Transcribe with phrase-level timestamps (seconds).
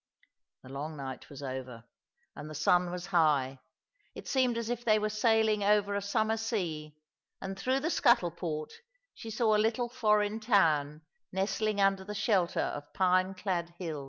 [0.63, 1.83] The long night was over;
[2.35, 3.59] and the sun was high.
[4.15, 6.95] It seemed as if they were sailing over a summer sea,
[7.39, 8.73] and through the scuttle port
[9.13, 13.99] she saw a little foreign town nestling under the shelter of pine clad hills.